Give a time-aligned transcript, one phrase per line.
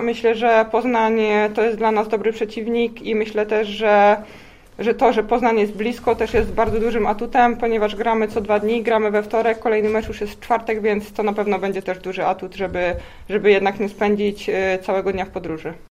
[0.00, 1.20] Myślę, że Poznań
[1.54, 4.22] to jest dla nas dobry przeciwnik i myślę też, że,
[4.78, 8.58] że to, że Poznań jest blisko też jest bardzo dużym atutem, ponieważ gramy co dwa
[8.58, 11.82] dni, gramy we wtorek, kolejny mecz już jest w czwartek, więc to na pewno będzie
[11.82, 12.96] też duży atut, żeby,
[13.28, 15.74] żeby jednak nie spędzić y, całego dnia w podróży.